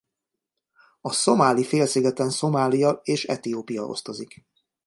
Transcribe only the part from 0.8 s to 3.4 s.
A Szomáli-félszigeten Szomália és